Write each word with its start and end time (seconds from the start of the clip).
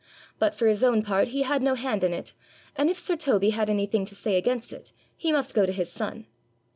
But 0.39 0.55
for 0.55 0.65
his 0.65 0.83
own 0.83 1.03
part 1.03 1.27
he 1.27 1.43
had 1.43 1.61
no 1.61 1.75
hand 1.75 2.03
in 2.03 2.11
it, 2.11 2.33
and 2.75 2.89
if 2.89 2.97
sir 2.97 3.15
Toby 3.15 3.51
had 3.51 3.69
anything 3.69 4.03
to 4.05 4.15
say 4.15 4.35
against 4.35 4.73
it, 4.73 4.91
he 5.15 5.31
must 5.31 5.53
go 5.53 5.63
to 5.67 5.71
his 5.71 5.91
son. 5.91 6.25